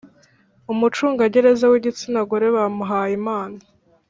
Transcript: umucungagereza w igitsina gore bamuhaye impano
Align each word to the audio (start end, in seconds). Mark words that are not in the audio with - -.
umucungagereza 0.71 1.65
w 1.71 1.73
igitsina 1.79 2.19
gore 2.29 2.47
bamuhaye 2.55 3.13
impano 3.19 3.57